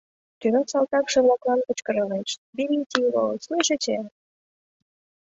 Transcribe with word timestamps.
Тӧра 0.39 0.61
салтакше-влаклан 0.71 1.59
кычкыралеш: 1.67 2.29
«Берите 2.55 2.97
его, 3.07 3.25
слышите!» 3.45 3.97